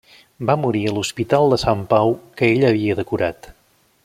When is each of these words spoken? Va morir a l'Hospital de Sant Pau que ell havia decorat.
Va 0.49 0.53
morir 0.61 0.81
a 0.87 0.93
l'Hospital 0.95 1.53
de 1.55 1.59
Sant 1.65 1.85
Pau 1.93 2.17
que 2.41 2.53
ell 2.57 2.69
havia 2.71 3.01
decorat. 3.05 3.53